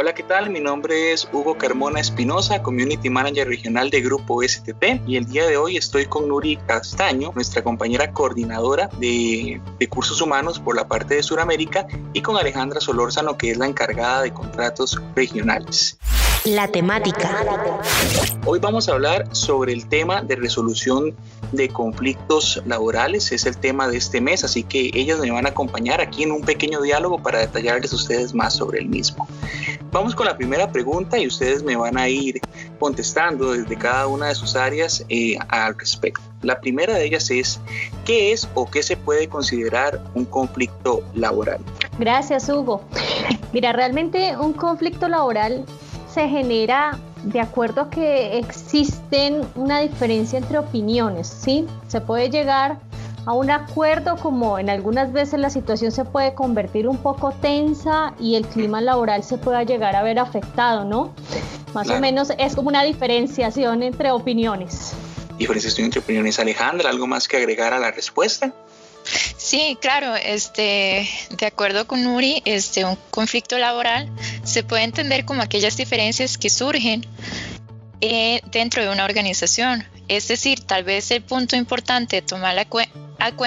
Hola, 0.00 0.14
¿qué 0.14 0.22
tal? 0.22 0.48
Mi 0.48 0.60
nombre 0.60 1.12
es 1.12 1.28
Hugo 1.30 1.58
Carmona 1.58 2.00
Espinosa, 2.00 2.62
Community 2.62 3.10
Manager 3.10 3.46
Regional 3.46 3.90
de 3.90 4.00
Grupo 4.00 4.42
STT 4.42 5.06
y 5.06 5.16
el 5.16 5.26
día 5.26 5.46
de 5.46 5.58
hoy 5.58 5.76
estoy 5.76 6.06
con 6.06 6.26
Nuri 6.26 6.56
Castaño, 6.56 7.32
nuestra 7.34 7.62
compañera 7.62 8.10
coordinadora 8.10 8.88
de, 8.98 9.60
de 9.78 9.88
Cursos 9.90 10.22
Humanos 10.22 10.58
por 10.58 10.74
la 10.74 10.88
parte 10.88 11.16
de 11.16 11.22
Sudamérica 11.22 11.86
y 12.14 12.22
con 12.22 12.38
Alejandra 12.38 12.80
Solórzano, 12.80 13.36
que 13.36 13.50
es 13.50 13.58
la 13.58 13.66
encargada 13.66 14.22
de 14.22 14.32
contratos 14.32 14.98
regionales. 15.14 15.98
La 16.46 16.68
temática. 16.68 17.44
Hoy 18.46 18.58
vamos 18.58 18.88
a 18.88 18.92
hablar 18.92 19.28
sobre 19.32 19.74
el 19.74 19.86
tema 19.86 20.22
de 20.22 20.36
resolución 20.36 21.14
de 21.52 21.68
conflictos 21.68 22.62
laborales. 22.64 23.30
Es 23.32 23.44
el 23.44 23.58
tema 23.58 23.88
de 23.88 23.98
este 23.98 24.22
mes, 24.22 24.42
así 24.42 24.62
que 24.62 24.90
ellas 24.94 25.18
me 25.18 25.30
van 25.30 25.44
a 25.44 25.50
acompañar 25.50 26.00
aquí 26.00 26.22
en 26.22 26.32
un 26.32 26.40
pequeño 26.40 26.80
diálogo 26.80 27.22
para 27.22 27.40
detallarles 27.40 27.92
a 27.92 27.96
ustedes 27.96 28.32
más 28.32 28.54
sobre 28.54 28.78
el 28.78 28.88
mismo. 28.88 29.28
Vamos 29.92 30.14
con 30.14 30.26
la 30.26 30.36
primera 30.36 30.70
pregunta 30.70 31.18
y 31.18 31.26
ustedes 31.26 31.64
me 31.64 31.74
van 31.74 31.98
a 31.98 32.08
ir 32.08 32.40
contestando 32.78 33.52
desde 33.52 33.76
cada 33.76 34.06
una 34.06 34.28
de 34.28 34.36
sus 34.36 34.54
áreas 34.54 35.04
eh, 35.08 35.36
al 35.48 35.76
respecto. 35.76 36.22
La 36.42 36.60
primera 36.60 36.94
de 36.94 37.04
ellas 37.04 37.28
es, 37.30 37.60
¿qué 38.04 38.30
es 38.32 38.48
o 38.54 38.70
qué 38.70 38.84
se 38.84 38.96
puede 38.96 39.28
considerar 39.28 40.00
un 40.14 40.26
conflicto 40.26 41.02
laboral? 41.14 41.58
Gracias, 41.98 42.48
Hugo. 42.48 42.82
Mira, 43.52 43.72
realmente 43.72 44.36
un 44.38 44.52
conflicto 44.52 45.08
laboral 45.08 45.64
se 46.08 46.28
genera 46.28 46.98
de 47.24 47.40
acuerdo 47.40 47.82
a 47.82 47.90
que 47.90 48.38
existen 48.38 49.42
una 49.56 49.80
diferencia 49.80 50.38
entre 50.38 50.58
opiniones, 50.58 51.26
¿sí? 51.26 51.66
Se 51.88 52.00
puede 52.00 52.30
llegar 52.30 52.78
a 53.26 53.32
un 53.32 53.50
acuerdo 53.50 54.16
como 54.16 54.58
en 54.58 54.70
algunas 54.70 55.12
veces 55.12 55.40
la 55.40 55.50
situación 55.50 55.92
se 55.92 56.04
puede 56.04 56.34
convertir 56.34 56.88
un 56.88 56.98
poco 56.98 57.32
tensa 57.32 58.14
y 58.18 58.36
el 58.36 58.46
clima 58.46 58.80
laboral 58.80 59.22
se 59.22 59.38
pueda 59.38 59.62
llegar 59.62 59.96
a 59.96 60.02
ver 60.02 60.18
afectado, 60.18 60.84
¿no? 60.84 61.14
Más 61.74 61.88
o 61.88 62.00
menos 62.00 62.32
es 62.38 62.54
como 62.54 62.68
una 62.68 62.82
diferenciación 62.82 63.82
entre 63.82 64.10
opiniones. 64.10 64.92
Diferenciación 65.38 65.86
entre 65.86 66.00
opiniones. 66.00 66.38
Alejandra, 66.38 66.90
¿algo 66.90 67.06
más 67.06 67.28
que 67.28 67.36
agregar 67.36 67.72
a 67.72 67.78
la 67.78 67.90
respuesta? 67.90 68.52
Sí, 69.36 69.78
claro, 69.80 70.14
este, 70.16 71.08
de 71.30 71.46
acuerdo 71.46 71.86
con 71.86 72.04
Nuri, 72.04 72.42
este, 72.44 72.84
un 72.84 72.98
conflicto 73.10 73.58
laboral 73.58 74.08
se 74.44 74.62
puede 74.62 74.84
entender 74.84 75.24
como 75.24 75.42
aquellas 75.42 75.76
diferencias 75.76 76.36
que 76.36 76.50
surgen 76.50 77.06
eh, 78.00 78.40
dentro 78.50 78.82
de 78.82 78.90
una 78.90 79.04
organización. 79.04 79.84
Es 80.10 80.26
decir, 80.26 80.58
tal 80.58 80.82
vez 80.82 81.12
el 81.12 81.22
punto 81.22 81.54
importante 81.54 82.16
de 82.16 82.22
tomar 82.22 82.56
la, 82.56 82.66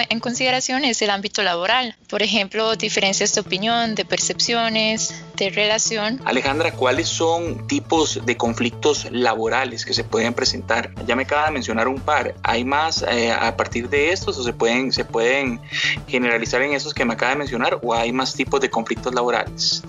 en 0.08 0.20
consideración 0.20 0.86
es 0.86 1.02
el 1.02 1.10
ámbito 1.10 1.42
laboral. 1.42 1.94
Por 2.08 2.22
ejemplo, 2.22 2.74
diferencias 2.74 3.34
de 3.34 3.42
opinión, 3.42 3.94
de 3.94 4.06
percepciones, 4.06 5.14
de 5.36 5.50
relación. 5.50 6.22
Alejandra, 6.24 6.72
¿cuáles 6.72 7.06
son 7.06 7.66
tipos 7.66 8.24
de 8.24 8.38
conflictos 8.38 9.08
laborales 9.10 9.84
que 9.84 9.92
se 9.92 10.04
pueden 10.04 10.32
presentar? 10.32 10.90
Ya 11.06 11.14
me 11.14 11.24
acaba 11.24 11.44
de 11.44 11.50
mencionar 11.50 11.86
un 11.86 12.00
par. 12.00 12.34
¿Hay 12.42 12.64
más 12.64 13.04
eh, 13.10 13.30
a 13.30 13.54
partir 13.58 13.90
de 13.90 14.12
estos 14.12 14.38
o 14.38 14.42
se 14.42 14.54
pueden, 14.54 14.90
se 14.90 15.04
pueden 15.04 15.60
generalizar 16.08 16.62
en 16.62 16.72
esos 16.72 16.94
que 16.94 17.04
me 17.04 17.12
acaba 17.12 17.32
de 17.32 17.38
mencionar 17.40 17.78
o 17.82 17.92
hay 17.92 18.10
más 18.10 18.32
tipos 18.32 18.58
de 18.62 18.70
conflictos 18.70 19.12
laborales? 19.12 19.82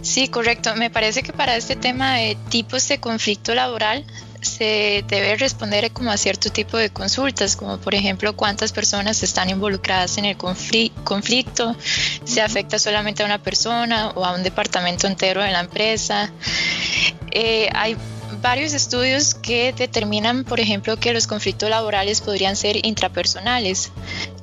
Sí, 0.00 0.28
correcto. 0.28 0.76
Me 0.76 0.90
parece 0.90 1.24
que 1.24 1.32
para 1.32 1.56
este 1.56 1.74
tema 1.74 2.14
de 2.18 2.36
tipos 2.50 2.86
de 2.86 3.00
conflicto 3.00 3.52
laboral 3.52 4.04
se 4.56 5.04
debe 5.08 5.36
responder 5.36 5.90
como 5.90 6.10
a 6.10 6.16
cierto 6.16 6.50
tipo 6.50 6.76
de 6.76 6.90
consultas, 6.90 7.56
como 7.56 7.78
por 7.78 7.94
ejemplo 7.94 8.36
cuántas 8.36 8.72
personas 8.72 9.22
están 9.22 9.50
involucradas 9.50 10.16
en 10.18 10.26
el 10.26 10.36
conflicto, 10.36 11.76
si 12.24 12.40
afecta 12.40 12.78
solamente 12.78 13.22
a 13.22 13.26
una 13.26 13.42
persona 13.42 14.10
o 14.10 14.24
a 14.24 14.32
un 14.32 14.42
departamento 14.42 15.06
entero 15.08 15.42
de 15.42 15.50
la 15.50 15.60
empresa. 15.60 16.30
Eh, 17.32 17.68
hay 17.74 17.96
varios 18.40 18.74
estudios 18.74 19.34
que 19.34 19.72
determinan, 19.72 20.44
por 20.44 20.60
ejemplo, 20.60 20.98
que 20.98 21.12
los 21.12 21.26
conflictos 21.26 21.68
laborales 21.68 22.20
podrían 22.20 22.54
ser 22.54 22.86
intrapersonales. 22.86 23.90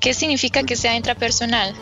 ¿Qué 0.01 0.13
significa 0.13 0.63
que 0.63 0.75
sea 0.75 0.95
intrapersonal? 0.95 1.73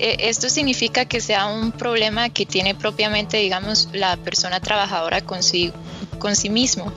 Eh, 0.00 0.16
esto 0.20 0.48
significa 0.48 1.04
que 1.04 1.20
sea 1.20 1.46
un 1.46 1.70
problema 1.70 2.30
que 2.30 2.46
tiene 2.46 2.74
propiamente, 2.74 3.36
digamos, 3.36 3.88
la 3.92 4.16
persona 4.16 4.58
trabajadora 4.58 5.20
consigo 5.20 5.74
con 6.20 6.36
sí 6.36 6.48
mismo. 6.48 6.92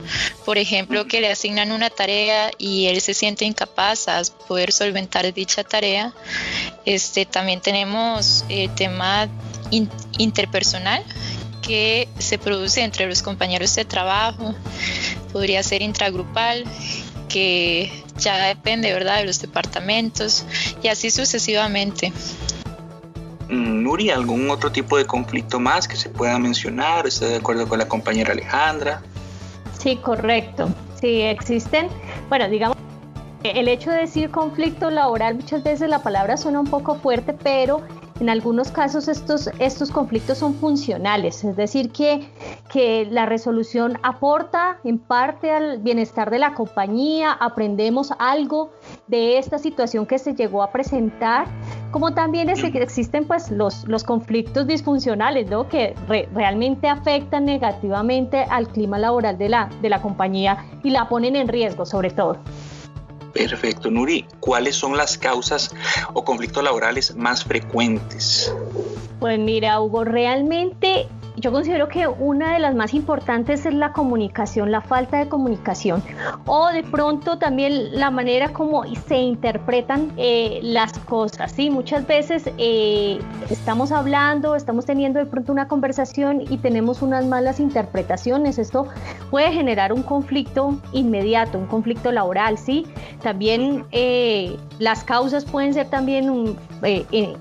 Por 0.45 0.59
ejemplo, 0.59 1.07
que 1.07 1.19
le 1.19 1.31
asignan 1.31 1.72
una 1.72 1.89
tarea 1.89 2.51
y 2.59 2.85
él 2.85 3.01
se 3.01 3.16
siente 3.16 3.45
incapaz 3.45 4.07
a 4.07 4.22
poder 4.47 4.72
solventar 4.72 5.34
dicha 5.34 5.63
tarea. 5.63 6.13
Este, 6.85 7.25
también 7.25 7.59
tenemos 7.61 8.45
el 8.50 8.69
tema 8.75 9.28
interpersonal 10.19 11.03
que 11.63 12.07
se 12.19 12.38
produce 12.38 12.84
entre 12.84 13.07
los 13.07 13.23
compañeros 13.23 13.73
de 13.73 13.85
trabajo. 13.85 14.53
Podría 15.31 15.63
ser 15.63 15.81
intragrupal, 15.81 16.66
que 17.29 17.91
ya 18.19 18.38
depende, 18.45 18.94
¿verdad?, 18.94 19.17
de 19.17 19.25
los 19.25 19.41
departamentos 19.41 20.45
y 20.84 20.90
así 20.90 21.09
sucesivamente. 21.09 22.13
Mm, 23.50 23.84
Nuri, 23.84 24.11
¿algún 24.11 24.50
otro 24.51 24.72
tipo 24.72 24.97
de 24.97 25.05
conflicto 25.05 25.59
más 25.59 25.88
que 25.88 25.95
se 25.95 26.09
pueda 26.09 26.38
mencionar? 26.38 27.07
¿Está 27.07 27.25
de 27.25 27.38
acuerdo 27.38 27.67
con 27.67 27.79
la 27.79 27.88
compañera 27.88 28.34
Alejandra? 28.34 29.01
Sí, 29.84 29.98
correcto. 29.98 30.70
Sí, 30.96 31.22
existen, 31.24 31.90
bueno, 32.30 32.48
digamos, 32.48 32.78
el 33.44 33.68
hecho 33.68 33.92
de 33.92 33.98
decir 33.98 34.32
conflicto 34.32 34.90
laboral, 34.90 35.36
muchas 35.36 35.62
veces 35.62 35.90
la 35.90 36.00
palabra 36.00 36.38
suena 36.38 36.62
un 36.62 36.68
poco 36.68 36.96
fuerte, 36.96 37.34
pero 37.34 37.82
en 38.22 38.30
algunos 38.30 38.72
casos 38.72 39.10
estos, 39.10 39.50
estos 39.60 39.92
conflictos 39.92 40.38
son 40.38 40.54
funcionales, 40.54 41.44
es 41.44 41.58
decir, 41.58 41.92
que, 41.92 42.30
que 42.72 43.06
la 43.12 43.26
resolución 43.26 44.00
aporta 44.04 44.78
en 44.86 45.00
parte 45.00 45.52
al 45.52 45.80
bienestar 45.80 46.32
de 46.32 46.40
la 46.40 46.54
compañía, 46.54 47.34
aprendemos 47.34 48.14
algo 48.20 48.72
de 49.08 49.38
esta 49.38 49.58
situación 49.58 50.06
que 50.06 50.18
se 50.18 50.34
llegó 50.34 50.64
a 50.64 50.72
presentar, 50.72 51.48
como 51.94 52.16
también 52.16 52.50
es 52.50 52.64
existen 52.64 53.26
pues 53.26 53.52
los, 53.52 53.88
los 53.88 54.04
conflictos 54.04 54.66
disfuncionales, 54.66 55.48
¿no? 55.48 55.70
que 55.70 55.94
realmente 56.34 56.90
afectan 56.90 57.46
negativamente 57.46 58.46
al 58.50 58.68
clima 58.68 58.98
laboral 58.98 59.38
de 59.38 59.48
la, 59.48 59.70
de 59.80 59.90
la 59.90 60.02
compañía 60.02 60.66
y 60.84 60.90
la 60.90 61.08
ponen 61.08 61.36
en 61.36 61.48
riesgo 61.48 61.86
sobre 61.86 62.09
todo. 62.09 62.40
Perfecto, 63.32 63.92
Nuri. 63.92 64.26
¿Cuáles 64.40 64.76
son 64.76 64.98
las 64.98 65.20
causas 65.20 65.74
o 66.14 66.26
conflictos 66.26 66.64
laborales 66.64 67.16
más 67.16 67.44
frecuentes? 67.44 68.52
Pues 69.20 69.38
mira, 69.38 69.80
Hugo, 69.80 70.03
realmente 70.03 71.08
yo 71.44 71.52
considero 71.52 71.90
que 71.90 72.08
una 72.08 72.54
de 72.54 72.59
las 72.59 72.74
más 72.74 72.94
importantes 72.94 73.66
es 73.66 73.74
la 73.74 73.92
comunicación, 73.92 74.72
la 74.72 74.80
falta 74.80 75.18
de 75.18 75.28
comunicación 75.28 76.02
o 76.46 76.70
de 76.70 76.84
pronto 76.84 77.38
también 77.38 78.00
la 78.00 78.12
manera 78.12 78.54
como 78.54 78.86
se 79.08 79.18
interpretan 79.18 80.14
eh, 80.16 80.62
las 80.64 80.98
cosas. 81.00 81.52
¿sí? 81.52 81.70
Muchas 81.70 82.08
veces 82.08 82.50
eh, 82.58 83.20
estamos 83.50 83.92
hablando, 83.92 84.56
estamos 84.56 84.86
teniendo 84.86 85.20
de 85.20 85.26
pronto 85.26 85.52
una 85.52 85.68
conversación 85.68 86.44
y 86.50 86.59
tenemos 86.59 87.02
unas 87.02 87.26
malas 87.26 87.59
interpretaciones. 87.59 88.58
Esto 88.58 88.88
puede 89.30 89.52
generar 89.52 89.92
un 89.92 90.02
conflicto 90.02 90.78
inmediato, 90.94 91.58
un 91.58 91.68
conflicto 91.68 92.14
laboral. 92.14 92.58
¿sí? 92.58 92.88
También 93.22 93.84
eh, 93.91 94.58
las 94.79 95.03
causas 95.03 95.44
pueden 95.44 95.73
ser 95.73 95.90
también 95.90 96.56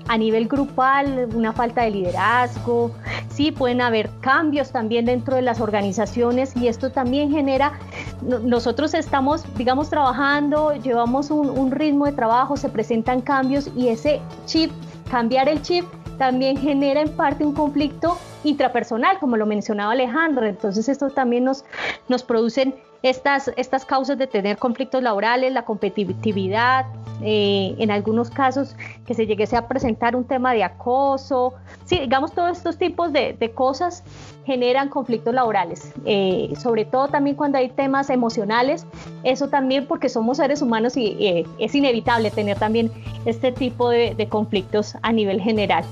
a 0.07 0.17
nivel 0.17 0.47
grupal, 0.47 1.29
una 1.33 1.51
falta 1.51 1.81
de 1.81 1.91
liderazgo, 1.91 2.91
sí, 3.29 3.51
pueden 3.51 3.81
haber 3.81 4.09
cambios 4.21 4.71
también 4.71 5.05
dentro 5.05 5.35
de 5.35 5.41
las 5.41 5.59
organizaciones 5.59 6.55
y 6.55 6.67
esto 6.67 6.91
también 6.91 7.31
genera, 7.31 7.73
nosotros 8.21 8.93
estamos, 8.93 9.43
digamos, 9.57 9.89
trabajando, 9.89 10.73
llevamos 10.73 11.29
un, 11.29 11.71
ritmo 11.71 12.05
de 12.05 12.13
trabajo, 12.13 12.55
se 12.55 12.69
presentan 12.69 13.21
cambios 13.21 13.69
y 13.75 13.89
ese 13.89 14.21
chip, 14.45 14.71
cambiar 15.09 15.49
el 15.49 15.61
chip, 15.61 15.85
también 16.17 16.55
genera 16.55 17.01
en 17.01 17.09
parte 17.09 17.43
un 17.43 17.53
conflicto 17.53 18.17
intrapersonal, 18.43 19.17
como 19.19 19.35
lo 19.35 19.45
mencionaba 19.45 19.93
Alejandro. 19.93 20.45
Entonces 20.45 20.87
esto 20.87 21.09
también 21.09 21.43
nos, 21.43 21.65
nos 22.07 22.23
producen 22.23 22.75
estas, 23.03 23.51
estas 23.57 23.85
causas 23.85 24.17
de 24.17 24.27
tener 24.27 24.57
conflictos 24.57 25.03
laborales, 25.03 25.51
la 25.51 25.65
competitividad, 25.65 26.85
eh, 27.21 27.75
en 27.77 27.91
algunos 27.91 28.29
casos 28.29 28.75
que 29.05 29.13
se 29.13 29.27
lleguese 29.27 29.55
a 29.55 29.67
presentar 29.67 30.15
un 30.15 30.23
tema 30.23 30.53
de 30.53 30.63
acoso, 30.63 31.53
sí, 31.85 31.99
digamos 31.99 32.31
todos 32.31 32.57
estos 32.57 32.77
tipos 32.77 33.13
de, 33.13 33.51
cosas 33.53 34.03
generan 34.45 34.89
conflictos 34.89 35.33
laborales, 35.33 35.93
eh, 36.05 36.53
sobre 36.57 36.85
todo 36.85 37.09
también 37.09 37.35
cuando 37.35 37.57
hay 37.57 37.69
temas 37.69 38.09
emocionales, 38.09 38.85
eso 39.23 39.49
también 39.49 39.85
porque 39.85 40.09
somos 40.09 40.37
seres 40.37 40.61
humanos 40.61 40.97
y 40.97 41.15
eh, 41.19 41.45
es 41.59 41.75
inevitable 41.75 42.31
tener 42.31 42.57
también 42.57 42.91
este 43.25 43.51
tipo 43.51 43.89
de 43.89 44.27
conflictos 44.29 44.95
a 45.01 45.11
nivel 45.11 45.39
general. 45.41 45.83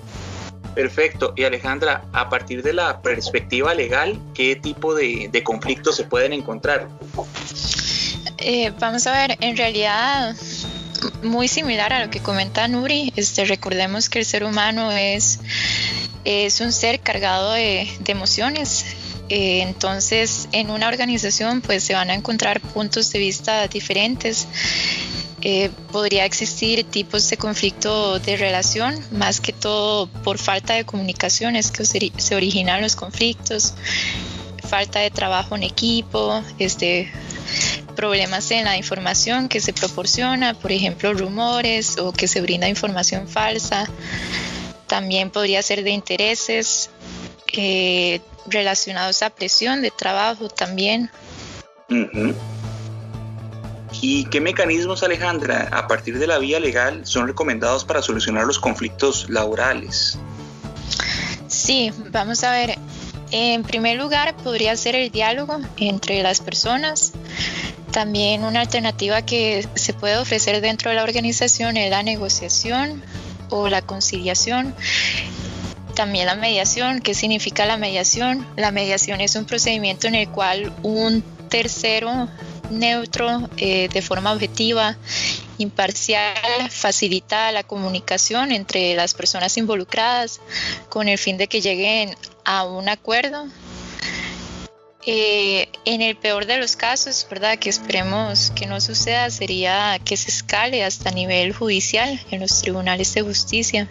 Perfecto. 0.75 1.33
Y 1.35 1.43
Alejandra, 1.43 2.05
a 2.13 2.29
partir 2.29 2.63
de 2.63 2.73
la 2.73 3.01
perspectiva 3.01 3.73
legal, 3.73 4.19
¿qué 4.33 4.55
tipo 4.55 4.93
de, 4.95 5.29
conflictos 5.43 5.95
se 5.95 6.05
pueden 6.05 6.33
encontrar? 6.33 6.87
Eh, 8.37 8.71
vamos 8.79 9.05
a 9.07 9.11
ver, 9.11 9.37
en 9.41 9.57
realidad 9.57 10.35
muy 11.23 11.47
similar 11.47 11.93
a 11.93 12.05
lo 12.05 12.11
que 12.11 12.19
comenta 12.19 12.67
Nuri, 12.67 13.11
este, 13.15 13.45
recordemos 13.45 14.09
que 14.09 14.19
el 14.19 14.25
ser 14.25 14.43
humano 14.43 14.91
es, 14.91 15.39
es 16.25 16.61
un 16.61 16.71
ser 16.71 16.99
cargado 16.99 17.53
de, 17.53 17.87
emociones. 18.07 18.85
Eh, 19.29 19.61
entonces, 19.61 20.49
en 20.51 20.69
una 20.69 20.89
organización, 20.89 21.61
pues 21.61 21.83
se 21.85 21.93
van 21.93 22.09
a 22.09 22.13
encontrar 22.13 22.59
puntos 22.59 23.11
de 23.13 23.19
vista 23.19 23.67
diferentes 23.67 24.45
eh, 25.41 25.71
podría 25.91 26.25
existir 26.25 26.83
tipos 26.83 27.29
de 27.29 27.37
conflicto 27.37 28.19
de 28.19 28.37
relación, 28.37 28.95
más 29.11 29.41
que 29.41 29.53
todo 29.53 30.07
por 30.23 30.37
falta 30.37 30.75
de 30.75 30.85
comunicación 30.85 31.55
es 31.55 31.71
que 31.71 31.83
se 31.85 32.35
originan 32.35 32.81
los 32.81 32.95
conflictos, 32.95 33.73
falta 34.67 34.99
de 34.99 35.11
trabajo 35.11 35.55
en 35.55 35.63
equipo, 35.63 36.43
este, 36.59 37.11
problemas 37.95 38.51
en 38.51 38.65
la 38.65 38.77
información 38.77 39.49
que 39.49 39.59
se 39.59 39.73
proporciona, 39.73 40.53
por 40.53 40.71
ejemplo 40.71 41.13
rumores 41.13 41.97
o 41.97 42.13
que 42.13 42.27
se 42.27 42.41
brinda 42.41 42.69
información 42.69 43.27
falsa. 43.27 43.89
También 44.87 45.29
podría 45.29 45.61
ser 45.61 45.83
de 45.83 45.91
intereses 45.91 46.89
eh, 47.53 48.21
relacionados 48.47 49.21
a 49.21 49.29
presión 49.29 49.81
de 49.81 49.91
trabajo 49.91 50.49
también. 50.49 51.09
¿Y 54.01 54.25
qué 54.25 54.41
mecanismos, 54.41 55.03
Alejandra, 55.03 55.69
a 55.71 55.87
partir 55.87 56.17
de 56.17 56.25
la 56.25 56.39
vía 56.39 56.59
legal, 56.59 57.05
son 57.05 57.27
recomendados 57.27 57.85
para 57.85 58.01
solucionar 58.01 58.45
los 58.45 58.57
conflictos 58.57 59.29
laborales? 59.29 60.17
Sí, 61.47 61.91
vamos 62.09 62.43
a 62.43 62.51
ver. 62.51 62.79
En 63.29 63.61
primer 63.61 63.97
lugar, 63.97 64.35
podría 64.37 64.75
ser 64.75 64.95
el 64.95 65.11
diálogo 65.11 65.59
entre 65.77 66.23
las 66.23 66.41
personas. 66.41 67.13
También 67.91 68.43
una 68.43 68.61
alternativa 68.61 69.21
que 69.21 69.67
se 69.75 69.93
puede 69.93 70.17
ofrecer 70.17 70.61
dentro 70.61 70.89
de 70.89 70.95
la 70.95 71.03
organización 71.03 71.77
es 71.77 71.91
la 71.91 72.01
negociación 72.01 73.03
o 73.49 73.69
la 73.69 73.83
conciliación. 73.83 74.73
También 75.93 76.25
la 76.25 76.35
mediación. 76.35 77.01
¿Qué 77.01 77.13
significa 77.13 77.67
la 77.67 77.77
mediación? 77.77 78.47
La 78.55 78.71
mediación 78.71 79.21
es 79.21 79.35
un 79.35 79.45
procedimiento 79.45 80.07
en 80.07 80.15
el 80.15 80.27
cual 80.29 80.73
un 80.81 81.23
tercero 81.49 82.29
neutro, 82.71 83.49
eh, 83.57 83.89
de 83.91 84.01
forma 84.01 84.31
objetiva, 84.33 84.97
imparcial, 85.57 86.69
facilita 86.69 87.51
la 87.51 87.63
comunicación 87.63 88.51
entre 88.51 88.95
las 88.95 89.13
personas 89.13 89.57
involucradas 89.57 90.41
con 90.89 91.07
el 91.07 91.17
fin 91.17 91.37
de 91.37 91.47
que 91.47 91.61
lleguen 91.61 92.15
a 92.45 92.63
un 92.63 92.89
acuerdo. 92.89 93.47
Eh, 95.03 95.67
en 95.85 96.03
el 96.03 96.15
peor 96.15 96.45
de 96.45 96.59
los 96.59 96.75
casos, 96.75 97.25
¿verdad? 97.29 97.57
Que 97.57 97.71
esperemos 97.71 98.51
que 98.55 98.67
no 98.67 98.79
suceda, 98.79 99.31
sería 99.31 99.99
que 100.05 100.15
se 100.15 100.29
escale 100.29 100.83
hasta 100.83 101.09
nivel 101.09 101.53
judicial 101.53 102.21
en 102.29 102.41
los 102.41 102.61
tribunales 102.61 103.11
de 103.15 103.23
justicia. 103.23 103.89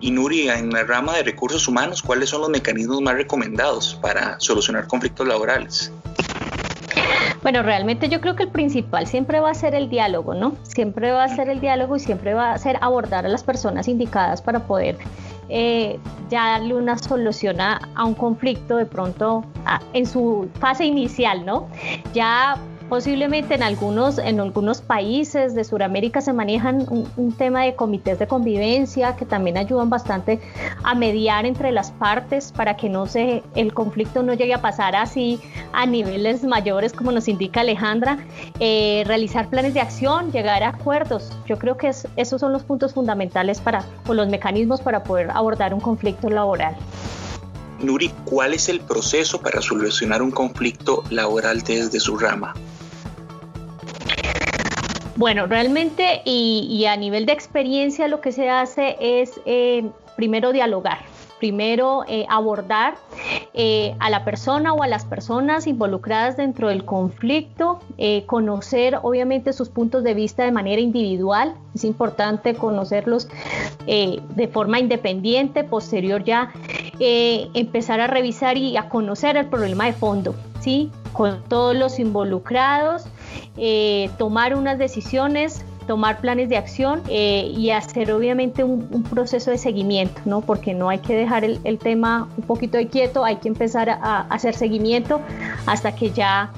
Y 0.00 0.10
Nuri, 0.10 0.48
en 0.48 0.70
la 0.70 0.84
rama 0.84 1.16
de 1.16 1.22
recursos 1.22 1.68
humanos, 1.68 2.00
¿cuáles 2.00 2.30
son 2.30 2.40
los 2.40 2.48
mecanismos 2.48 3.02
más 3.02 3.14
recomendados 3.14 3.98
para 4.00 4.40
solucionar 4.40 4.86
conflictos 4.86 5.26
laborales? 5.26 5.92
Bueno, 7.46 7.62
realmente 7.62 8.08
yo 8.08 8.20
creo 8.20 8.34
que 8.34 8.42
el 8.42 8.48
principal 8.48 9.06
siempre 9.06 9.38
va 9.38 9.50
a 9.50 9.54
ser 9.54 9.76
el 9.76 9.88
diálogo, 9.88 10.34
¿no? 10.34 10.56
Siempre 10.64 11.12
va 11.12 11.22
a 11.22 11.28
ser 11.28 11.48
el 11.48 11.60
diálogo 11.60 11.94
y 11.94 12.00
siempre 12.00 12.34
va 12.34 12.50
a 12.50 12.58
ser 12.58 12.76
abordar 12.80 13.24
a 13.24 13.28
las 13.28 13.44
personas 13.44 13.86
indicadas 13.86 14.42
para 14.42 14.66
poder 14.66 14.98
eh, 15.48 16.00
ya 16.28 16.58
darle 16.58 16.74
una 16.74 16.98
solución 16.98 17.60
a, 17.60 17.88
un 18.04 18.14
conflicto 18.14 18.78
de 18.78 18.84
pronto 18.84 19.44
en 19.92 20.06
su 20.06 20.48
fase 20.58 20.86
inicial, 20.86 21.46
¿no? 21.46 21.68
Ya 22.12 22.56
Posiblemente 22.88 23.56
en 23.56 23.64
algunos, 23.64 24.18
en 24.18 24.38
algunos 24.38 24.80
países 24.80 25.56
de 25.56 25.64
Sudamérica 25.64 26.20
se 26.20 26.32
manejan 26.32 26.86
un, 26.88 27.32
tema 27.32 27.64
de 27.64 27.74
comités 27.74 28.20
de 28.20 28.28
convivencia 28.28 29.16
que 29.16 29.26
también 29.26 29.56
ayudan 29.56 29.90
bastante 29.90 30.40
a 30.84 30.94
mediar 30.94 31.46
entre 31.46 31.72
las 31.72 31.90
partes 31.90 32.52
para 32.52 32.76
que 32.76 32.88
no 32.88 33.06
se, 33.06 33.42
el 33.56 33.74
conflicto 33.74 34.22
no 34.22 34.34
llegue 34.34 34.54
a 34.54 34.62
pasar 34.62 34.94
así 34.94 35.40
a 35.72 35.84
niveles 35.84 36.44
mayores 36.44 36.92
como 36.92 37.10
nos 37.10 37.26
indica 37.26 37.62
Alejandra. 37.62 38.18
Eh, 38.60 39.02
realizar 39.04 39.48
planes 39.50 39.74
de 39.74 39.80
acción, 39.80 40.30
llegar 40.30 40.62
a 40.62 40.68
acuerdos. 40.68 41.32
Yo 41.46 41.58
creo 41.58 41.76
que 41.76 41.90
esos 42.16 42.40
son 42.40 42.52
los 42.52 42.62
puntos 42.62 42.94
fundamentales 42.94 43.60
para, 43.60 43.84
o 44.06 44.14
los 44.14 44.28
mecanismos 44.28 44.80
para 44.80 45.02
poder 45.02 45.30
abordar 45.32 45.74
un 45.74 45.80
conflicto 45.80 46.30
laboral. 46.30 46.76
Nuri, 47.80 48.10
¿cuál 48.24 48.54
es 48.54 48.68
el 48.68 48.80
proceso 48.80 49.40
para 49.40 49.60
solucionar 49.60 50.22
un 50.22 50.30
conflicto 50.30 51.02
laboral 51.10 51.62
desde 51.62 52.00
su 52.00 52.16
rama? 52.16 52.54
Bueno, 55.16 55.46
realmente 55.46 56.20
y, 56.26 56.84
a 56.84 56.96
nivel 56.96 57.24
de 57.24 57.32
experiencia 57.32 58.06
lo 58.06 58.20
que 58.20 58.32
se 58.32 58.50
hace 58.50 58.96
es 59.00 59.40
eh, 59.46 59.88
primero 60.14 60.52
dialogar, 60.52 60.98
primero 61.38 62.04
eh, 62.06 62.26
abordar 62.28 62.96
eh, 63.54 63.94
a 63.98 64.10
la 64.10 64.26
persona 64.26 64.74
o 64.74 64.82
a 64.82 64.86
las 64.86 65.06
personas 65.06 65.66
involucradas 65.66 66.36
dentro 66.36 66.68
del 66.68 66.84
conflicto, 66.84 67.80
conocer 68.26 68.98
obviamente 69.02 69.54
sus 69.54 69.70
puntos 69.70 70.04
de 70.04 70.12
vista 70.12 70.44
de 70.44 70.52
manera 70.52 70.82
individual, 70.82 71.54
es 71.74 71.84
importante 71.84 72.54
conocerlos 72.54 73.28
de 73.86 74.50
forma 74.52 74.80
independiente, 74.80 75.64
posterior 75.64 76.24
ya 76.24 76.52
empezar 76.98 78.00
a 78.00 78.06
revisar 78.06 78.58
y 78.58 78.76
a 78.76 78.90
conocer 78.90 79.38
el 79.38 79.46
problema 79.46 79.86
de 79.86 79.94
fondo, 79.94 80.34
¿sí? 80.60 80.90
con 81.14 81.42
todos 81.44 81.74
los 81.74 81.98
involucrados 81.98 83.06
eh, 83.56 84.10
tomar 84.18 84.54
unas 84.54 84.78
decisiones, 84.78 85.64
tomar 85.86 86.20
planes 86.20 86.48
de 86.48 86.56
acción 86.56 87.02
eh, 87.08 87.52
y 87.56 87.70
hacer 87.70 88.12
obviamente 88.12 88.64
un, 88.64 89.02
proceso 89.04 89.50
de 89.50 89.58
seguimiento, 89.58 90.20
¿no? 90.24 90.40
Porque 90.40 90.74
no 90.74 90.88
hay 90.88 90.98
que 90.98 91.14
dejar 91.14 91.44
el, 91.44 91.78
tema 91.78 92.28
un 92.36 92.44
poquito 92.44 92.76
de 92.76 92.88
quieto, 92.88 93.24
hay 93.24 93.36
que 93.36 93.48
empezar 93.48 93.88
a, 93.88 94.22
hacer 94.28 94.54
seguimiento 94.54 95.20
hasta 95.66 95.94
que 95.94 96.10
ya 96.10 96.50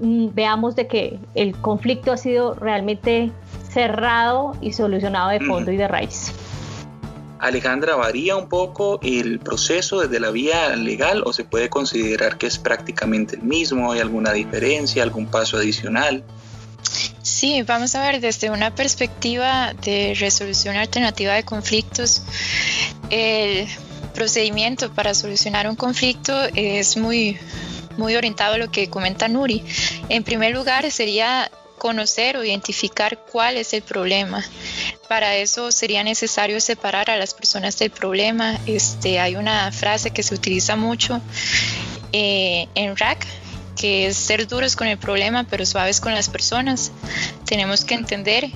mm, 0.00 0.28
veamos 0.34 0.76
de 0.76 0.86
que 0.86 1.18
el 1.34 1.56
conflicto 1.56 2.12
ha 2.12 2.16
sido 2.16 2.54
realmente 2.54 3.32
cerrado 3.68 4.52
y 4.60 4.72
solucionado 4.72 5.30
de 5.30 5.40
fondo 5.40 5.72
y 5.72 5.76
de 5.76 5.88
raíz. 5.88 6.32
Alejandra, 7.44 7.94
¿varía 7.94 8.36
un 8.36 8.48
poco 8.48 8.98
el 9.02 9.38
proceso 9.38 10.00
desde 10.00 10.18
la 10.18 10.30
vía 10.30 10.74
legal 10.76 11.22
o 11.26 11.32
se 11.34 11.44
puede 11.44 11.68
considerar 11.68 12.38
que 12.38 12.46
es 12.46 12.58
prácticamente 12.58 13.36
el 13.36 13.42
mismo? 13.42 13.92
¿Hay 13.92 14.00
alguna 14.00 14.32
diferencia, 14.32 15.02
algún 15.02 15.26
paso 15.26 15.58
adicional? 15.58 16.24
Sí, 17.22 17.62
vamos 17.62 17.94
a 17.94 18.00
ver 18.00 18.22
desde 18.22 18.50
una 18.50 18.74
perspectiva 18.74 19.74
de 19.74 20.16
resolución 20.18 20.76
alternativa 20.76 21.34
de 21.34 21.42
conflictos. 21.42 22.22
El 23.10 23.66
procedimiento 24.14 24.90
para 24.92 25.12
solucionar 25.12 25.68
un 25.68 25.76
conflicto 25.76 26.34
es 26.54 26.96
muy, 26.96 27.36
muy 27.98 28.16
orientado 28.16 28.54
a 28.54 28.58
lo 28.58 28.70
que 28.70 28.88
comenta 28.88 29.28
Nuri. 29.28 29.62
En 30.08 30.24
primer 30.24 30.54
lugar, 30.54 30.90
sería 30.90 31.50
conocer 31.76 32.38
o 32.38 32.44
identificar 32.44 33.18
cuál 33.30 33.58
es 33.58 33.74
el 33.74 33.82
problema. 33.82 34.42
Para 35.08 35.36
eso 35.36 35.70
sería 35.70 36.02
necesario 36.02 36.60
separar 36.60 37.10
a 37.10 37.16
las 37.16 37.34
personas 37.34 37.78
del 37.78 37.90
problema. 37.90 38.58
Este, 38.66 39.20
hay 39.20 39.36
una 39.36 39.70
frase 39.70 40.10
que 40.10 40.22
se 40.22 40.34
utiliza 40.34 40.76
mucho 40.76 41.20
eh, 42.12 42.68
en 42.74 42.96
RAC, 42.96 43.26
que 43.76 44.06
es 44.06 44.16
ser 44.16 44.46
duros 44.46 44.76
con 44.76 44.86
el 44.86 44.98
problema 44.98 45.44
pero 45.44 45.66
suaves 45.66 46.00
con 46.00 46.14
las 46.14 46.28
personas. 46.28 46.90
Tenemos 47.44 47.84
que 47.84 47.94
entender 47.94 48.50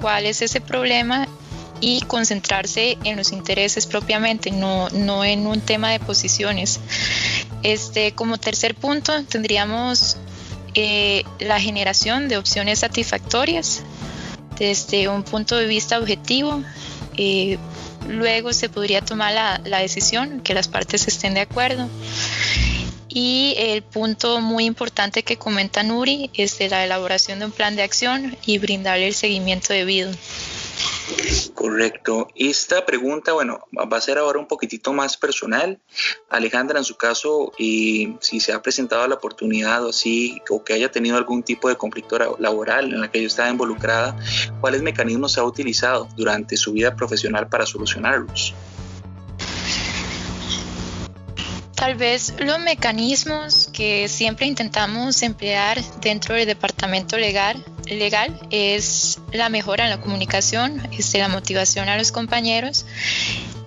cuál 0.00 0.26
es 0.26 0.42
ese 0.42 0.60
problema 0.60 1.28
y 1.80 2.00
concentrarse 2.02 2.96
en 3.04 3.16
los 3.16 3.32
intereses 3.32 3.86
propiamente, 3.86 4.50
no, 4.50 4.88
no 4.90 5.24
en 5.24 5.46
un 5.46 5.60
tema 5.60 5.90
de 5.90 6.00
posiciones. 6.00 6.80
Este, 7.62 8.12
como 8.12 8.38
tercer 8.38 8.74
punto, 8.74 9.24
tendríamos 9.24 10.16
eh, 10.74 11.24
la 11.38 11.60
generación 11.60 12.28
de 12.28 12.38
opciones 12.38 12.80
satisfactorias 12.80 13.82
desde 14.58 15.08
un 15.08 15.22
punto 15.22 15.56
de 15.56 15.66
vista 15.66 15.98
objetivo. 15.98 16.62
Eh, 17.16 17.58
luego 18.08 18.52
se 18.52 18.68
podría 18.68 19.00
tomar 19.00 19.32
la, 19.32 19.78
decisión, 19.78 20.40
que 20.40 20.54
las 20.54 20.68
partes 20.68 21.06
estén 21.08 21.34
de 21.34 21.40
acuerdo. 21.40 21.88
Y 23.08 23.54
el 23.58 23.82
punto 23.82 24.40
muy 24.40 24.64
importante 24.64 25.22
que 25.22 25.36
comenta 25.36 25.82
Nuri 25.82 26.30
es 26.34 26.58
de 26.58 26.70
la 26.70 26.84
elaboración 26.84 27.40
de 27.40 27.44
un 27.44 27.52
plan 27.52 27.76
de 27.76 27.82
acción 27.82 28.36
y 28.46 28.58
brindarle 28.58 29.08
el 29.08 29.14
seguimiento 29.14 29.74
debido. 29.74 30.10
Correcto. 31.54 32.28
Esta 32.34 32.84
pregunta, 32.84 33.32
bueno, 33.32 33.66
va 33.76 33.96
a 33.96 34.00
ser 34.00 34.18
ahora 34.18 34.38
un 34.38 34.46
poquitito 34.46 34.92
más 34.92 35.16
personal. 35.16 35.80
Alejandra, 36.28 36.78
en 36.78 36.84
su 36.84 36.96
caso, 36.96 37.52
y 37.58 38.16
si 38.20 38.40
se 38.40 38.52
ha 38.52 38.62
presentado 38.62 39.06
la 39.06 39.16
oportunidad 39.16 39.84
o 39.84 39.90
así, 39.90 40.40
o 40.50 40.64
que 40.64 40.74
haya 40.74 40.90
tenido 40.90 41.16
algún 41.16 41.42
tipo 41.42 41.68
de 41.68 41.76
conflicto 41.76 42.18
laboral 42.38 42.92
en 42.92 43.00
la 43.00 43.10
que 43.10 43.20
yo 43.20 43.26
estaba 43.26 43.50
involucrada, 43.50 44.16
¿cuáles 44.60 44.82
mecanismos 44.82 45.38
ha 45.38 45.44
utilizado 45.44 46.08
durante 46.16 46.56
su 46.56 46.72
vida 46.72 46.96
profesional 46.96 47.48
para 47.48 47.66
solucionarlos? 47.66 48.54
Tal 51.82 51.96
vez 51.96 52.34
los 52.38 52.60
mecanismos 52.60 53.68
que 53.72 54.06
siempre 54.06 54.46
intentamos 54.46 55.20
emplear 55.22 55.82
dentro 56.00 56.36
del 56.36 56.46
departamento 56.46 57.18
legal, 57.18 57.60
legal 57.86 58.38
es 58.50 59.18
la 59.32 59.48
mejora 59.48 59.82
en 59.82 59.90
la 59.90 60.00
comunicación, 60.00 60.80
es 60.96 61.12
la 61.14 61.26
motivación 61.26 61.88
a 61.88 61.96
los 61.96 62.12
compañeros 62.12 62.86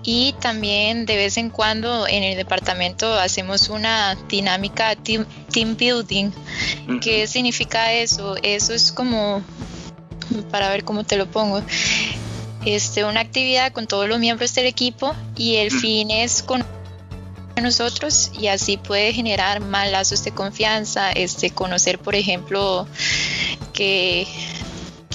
y 0.01 0.33
también 0.39 1.05
de 1.05 1.17
vez 1.17 1.35
en 1.35 1.49
cuando 1.49 2.07
en 2.07 2.23
el 2.23 2.37
departamento 2.37 3.19
hacemos 3.19 3.67
una 3.67 4.15
dinámica 4.29 4.95
team, 4.95 5.25
building. 5.77 6.31
¿Qué 7.01 7.27
significa 7.27 7.91
eso? 7.91 8.37
Eso 8.41 8.73
es 8.73 8.93
como, 8.93 9.43
para 10.51 10.69
ver 10.69 10.85
cómo 10.85 11.03
te 11.03 11.17
lo 11.17 11.29
pongo, 11.29 11.61
este, 12.65 13.03
una 13.03 13.19
actividad 13.19 13.73
con 13.73 13.87
todos 13.87 14.07
los 14.07 14.19
miembros 14.19 14.55
del 14.55 14.67
equipo 14.67 15.13
y 15.35 15.55
el 15.55 15.69
fin 15.69 16.11
es 16.11 16.41
con 16.41 16.63
nosotros 17.61 18.31
y 18.39 18.47
así 18.47 18.77
puede 18.77 19.13
generar 19.13 19.59
más 19.59 19.89
lazos 19.91 20.23
de 20.23 20.31
confianza, 20.31 21.11
este, 21.11 21.51
conocer 21.51 21.99
por 21.99 22.15
ejemplo 22.15 22.87
que, 23.73 24.27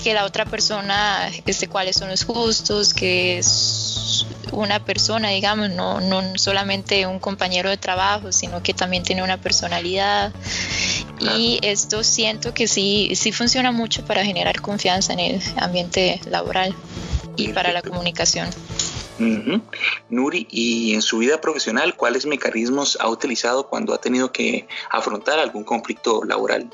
que 0.03 0.15
la 0.15 0.25
otra 0.25 0.45
persona, 0.45 1.31
este, 1.47 1.69
cuáles 1.69 1.97
son 1.97 2.09
los 2.09 2.25
gustos, 2.27 2.95
que 2.95 3.39
es 3.39 4.27
una 4.53 4.85
persona, 4.85 5.31
digamos, 5.31 5.71
no, 5.71 6.01
no 6.01 6.37
solamente 6.37 7.07
un 7.07 7.19
compañero 7.19 7.71
de 7.71 7.77
trabajo, 7.77 8.33
sino 8.33 8.63
que 8.63 8.75
también 8.75 9.03
tiene 9.03 9.23
una 9.23 9.37
personalidad. 9.39 10.33
Y 11.21 11.59
esto 11.63 12.03
siento 12.03 12.55
que 12.55 12.67
sí, 12.67 13.13
sí 13.15 13.31
funciona 13.33 13.73
mucho 13.73 14.05
para 14.05 14.25
generar 14.25 14.61
confianza 14.61 15.13
en 15.13 15.21
el 15.21 15.43
ambiente 15.57 16.21
laboral 16.29 16.75
y 17.37 17.49
para 17.49 17.73
la 17.73 17.83
comunicación. 17.83 18.49
Nuri, 20.09 20.47
y 20.51 20.95
en 20.95 21.03
su 21.03 21.19
vida 21.19 21.41
profesional, 21.41 21.95
¿cuáles 21.97 22.27
mecanismos 22.27 22.97
ha 23.01 23.09
utilizado 23.09 23.69
cuando 23.69 23.93
ha 23.95 23.99
tenido 23.99 24.33
que 24.33 24.67
afrontar 24.91 25.39
algún 25.39 25.65
conflicto 25.65 26.25
laboral? 26.25 26.71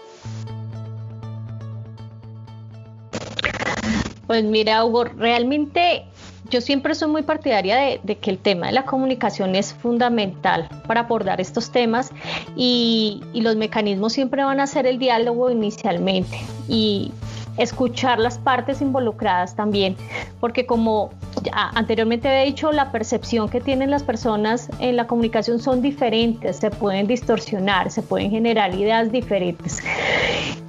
Pues 4.27 4.43
mira, 4.45 4.85
Hugo, 4.85 5.05
realmente 5.05 6.05
yo 6.51 6.61
siempre 6.61 6.95
soy 6.95 7.09
muy 7.09 7.23
partidaria 7.23 8.01
de, 8.03 8.19
que 8.19 8.31
el 8.31 8.39
tema 8.39 8.69
de 8.69 8.73
la 8.73 8.85
comunicación 8.85 9.55
es 9.55 9.75
fundamental 9.75 10.69
para 10.87 11.01
abordar 11.01 11.41
estos 11.41 11.71
temas 11.71 12.11
y, 12.57 13.23
los 13.35 13.57
mecanismos 13.57 14.13
siempre 14.13 14.43
van 14.43 14.61
a 14.61 14.67
ser 14.67 14.87
el 14.87 14.99
diálogo 14.99 15.51
inicialmente 15.51 16.41
y 16.69 17.13
escuchar 17.59 18.19
las 18.19 18.39
partes 18.39 18.81
involucradas 18.81 19.55
también, 19.55 19.97
porque 20.41 20.67
como 20.67 21.11
anteriormente 21.53 22.29
he 22.29 22.47
dicho, 22.47 22.73
la 22.73 22.93
percepción 22.93 23.49
que 23.49 23.61
tienen 23.61 23.91
las 23.91 24.03
personas 24.03 24.69
en 24.79 24.97
la 24.97 25.07
comunicación 25.07 25.59
son 25.61 25.83
diferentes, 25.83 26.57
se 26.57 26.71
pueden 26.71 27.07
distorsionar, 27.07 27.91
se 27.91 28.03
pueden 28.03 28.31
generar 28.31 28.75
ideas 28.75 29.11
diferentes. 29.13 29.83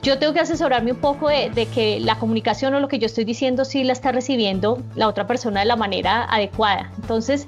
Yo 0.04 0.20
tengo 0.20 0.34
que 0.34 0.40
asesorarme 0.40 0.94
un 0.94 1.00
poco 1.00 1.28
de, 1.28 1.68
que 1.74 2.00
la 2.00 2.18
comunicación 2.18 2.74
o 2.74 2.80
lo 2.80 2.88
que 2.88 3.00
yo 3.00 3.08
estoy 3.08 3.26
diciendo 3.26 3.66
sí 3.66 3.84
la 3.84 3.94
está 3.94 4.12
recibiendo 4.12 4.82
la 4.96 5.08
otra 5.08 5.28
persona 5.28 5.60
de 5.60 5.66
la 5.66 5.76
manera 5.76 6.24
adecuada. 6.24 6.92
Entonces, 7.02 7.48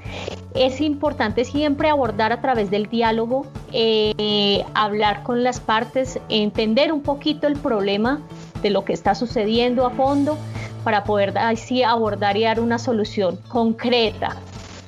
es 0.56 0.82
importante 0.82 1.46
siempre 1.46 1.90
abordar 1.90 2.34
a 2.34 2.42
través 2.42 2.70
del 2.70 2.88
diálogo, 2.88 3.46
eh, 3.72 4.66
hablar 4.74 5.24
con 5.24 5.44
las 5.44 5.60
partes, 5.60 6.20
entender 6.28 6.92
un 6.92 7.02
poquito 7.02 7.48
el 7.48 7.56
problema 7.56 8.22
de 8.62 8.72
lo 8.72 8.84
que 8.84 8.94
está 8.94 9.16
sucediendo 9.16 9.86
a 9.86 9.92
fondo 9.92 10.38
para 10.84 11.04
poder 11.04 11.38
así 11.38 11.84
abordar 11.84 12.38
y 12.38 12.44
dar 12.44 12.60
una 12.60 12.80
solución 12.80 13.38
concreta. 13.48 14.38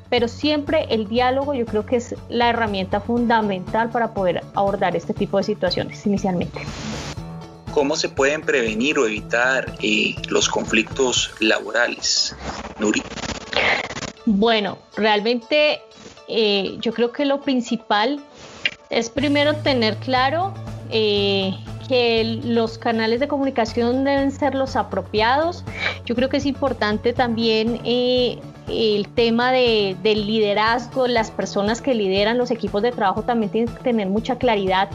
Pero 0.09 0.27
siempre 0.27 0.87
el 0.89 1.07
diálogo 1.07 1.53
yo 1.53 1.65
creo 1.65 1.85
que 1.85 1.95
es 1.97 2.15
la 2.29 2.49
herramienta 2.49 2.99
fundamental 2.99 3.89
para 3.89 4.13
poder 4.13 4.43
abordar 4.53 4.95
este 4.95 5.13
tipo 5.13 5.37
de 5.37 5.43
situaciones 5.43 6.05
inicialmente. 6.05 6.61
¿Cómo 7.73 7.95
se 7.95 8.09
pueden 8.09 8.41
prevenir 8.41 8.99
o 8.99 9.05
evitar 9.05 9.73
eh, 9.81 10.15
los 10.27 10.49
conflictos 10.49 11.33
laborales, 11.39 12.35
Nuri? 12.79 13.01
Bueno, 14.25 14.77
realmente 14.97 15.81
eh, 16.27 16.77
yo 16.79 16.93
creo 16.93 17.13
que 17.13 17.23
lo 17.23 17.41
principal 17.41 18.21
es 18.89 19.09
primero 19.09 19.55
tener 19.55 19.95
claro 19.97 20.53
eh, 20.89 21.55
que 21.87 22.39
los 22.43 22.77
canales 22.77 23.19
de 23.19 23.27
comunicación 23.27 24.03
deben 24.03 24.31
ser 24.31 24.55
los 24.55 24.75
apropiados. 24.75 25.63
Yo 26.05 26.15
creo 26.15 26.29
que 26.29 26.37
es 26.37 26.45
importante 26.45 27.13
también 27.13 27.81
eh, 27.83 28.39
el 28.67 29.07
tema 29.09 29.51
de, 29.51 29.95
del 30.01 30.25
liderazgo, 30.25 31.07
las 31.07 31.31
personas 31.31 31.81
que 31.81 31.93
lideran 31.93 32.37
los 32.37 32.51
equipos 32.51 32.81
de 32.81 32.91
trabajo 32.91 33.23
también 33.23 33.51
tienen 33.51 33.73
que 33.73 33.83
tener 33.83 34.07
mucha 34.07 34.37
claridad 34.37 34.89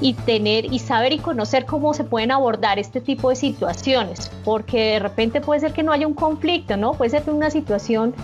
y 0.00 0.14
tener 0.14 0.72
y 0.72 0.78
saber 0.78 1.12
y 1.12 1.18
conocer 1.18 1.66
cómo 1.66 1.94
se 1.94 2.04
pueden 2.04 2.30
abordar 2.30 2.78
este 2.78 3.00
tipo 3.00 3.30
de 3.30 3.36
situaciones, 3.36 4.30
porque 4.44 4.92
de 4.92 4.98
repente 4.98 5.40
puede 5.40 5.60
ser 5.60 5.72
que 5.72 5.82
no 5.82 5.92
haya 5.92 6.06
un 6.06 6.14
conflicto, 6.14 6.76
¿no? 6.76 6.92
Puede 6.94 7.10
ser 7.10 7.30
una 7.30 7.50
situación 7.50 8.14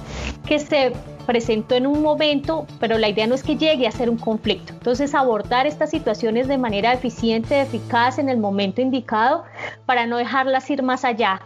que 0.46 0.58
se 0.58 0.92
presentó 1.28 1.74
en 1.74 1.86
un 1.86 2.00
momento, 2.00 2.66
pero 2.80 2.96
la 2.96 3.06
idea 3.06 3.26
no 3.26 3.34
es 3.34 3.42
que 3.42 3.58
llegue 3.58 3.86
a 3.86 3.92
ser 3.92 4.08
un 4.08 4.16
conflicto. 4.16 4.72
Entonces, 4.72 5.14
abordar 5.14 5.66
estas 5.66 5.90
situaciones 5.90 6.48
de 6.48 6.56
manera 6.56 6.94
eficiente, 6.94 7.60
eficaz 7.60 8.18
en 8.18 8.30
el 8.30 8.38
momento 8.38 8.80
indicado 8.80 9.44
para 9.84 10.06
no 10.06 10.16
dejarlas 10.16 10.70
ir 10.70 10.82
más 10.82 11.04
allá. 11.04 11.42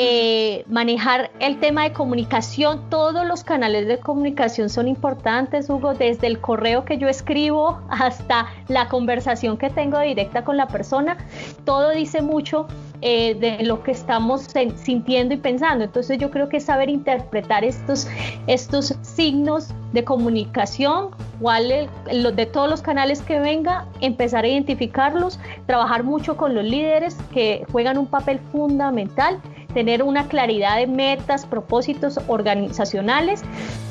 Eh, 0.00 0.62
manejar 0.68 1.32
el 1.40 1.58
tema 1.58 1.82
de 1.82 1.92
comunicación, 1.92 2.88
todos 2.88 3.26
los 3.26 3.42
canales 3.42 3.88
de 3.88 3.98
comunicación 3.98 4.70
son 4.70 4.86
importantes, 4.86 5.68
Hugo, 5.68 5.94
desde 5.94 6.28
el 6.28 6.40
correo 6.40 6.84
que 6.84 6.98
yo 6.98 7.08
escribo 7.08 7.80
hasta 7.88 8.46
la 8.68 8.86
conversación 8.86 9.56
que 9.58 9.70
tengo 9.70 9.98
directa 9.98 10.44
con 10.44 10.56
la 10.56 10.68
persona, 10.68 11.16
todo 11.64 11.90
dice 11.90 12.22
mucho 12.22 12.68
eh, 13.00 13.34
de 13.34 13.64
lo 13.64 13.82
que 13.82 13.90
estamos 13.90 14.46
sintiendo 14.76 15.34
y 15.34 15.38
pensando. 15.38 15.82
Entonces 15.82 16.16
yo 16.18 16.30
creo 16.30 16.48
que 16.48 16.60
saber 16.60 16.90
interpretar 16.90 17.64
estos, 17.64 18.06
estos 18.46 18.94
signos 19.02 19.74
de 19.92 20.04
comunicación, 20.04 21.10
de 21.40 22.46
todos 22.52 22.70
los 22.70 22.82
canales 22.82 23.20
que 23.22 23.40
venga, 23.40 23.86
empezar 24.00 24.44
a 24.44 24.48
identificarlos, 24.48 25.40
trabajar 25.66 26.04
mucho 26.04 26.36
con 26.36 26.54
los 26.54 26.64
líderes 26.64 27.16
que 27.32 27.64
juegan 27.72 27.98
un 27.98 28.06
papel 28.06 28.38
fundamental 28.52 29.40
tener 29.78 30.02
una 30.02 30.26
claridad 30.26 30.76
de 30.76 30.88
metas, 30.88 31.46
propósitos 31.46 32.18
organizacionales 32.26 33.42